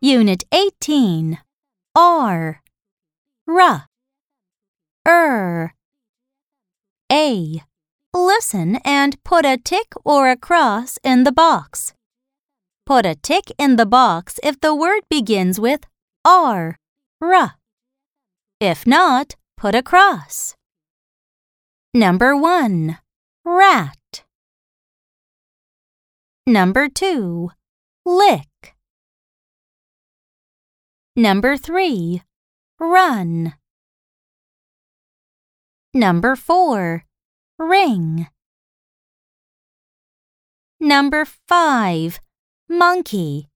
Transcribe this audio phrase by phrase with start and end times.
[0.00, 1.38] Unit 18
[1.94, 2.60] R.
[5.06, 5.74] Er
[7.12, 7.62] A.
[8.14, 11.94] Listen and put a tick or a cross in the box.
[12.86, 15.86] Put a tick in the box if the word begins with
[16.24, 16.76] R.
[17.20, 17.54] R.
[18.60, 20.54] If not, put a cross.
[21.94, 22.98] Number 1
[23.44, 24.24] Rat.
[26.46, 27.50] Number 2
[28.06, 28.74] Lick.
[31.14, 32.22] Number 3
[32.78, 33.52] Run.
[35.92, 37.04] Number 4
[37.58, 38.26] Ring.
[40.80, 42.20] Number 5
[42.70, 43.49] Monkey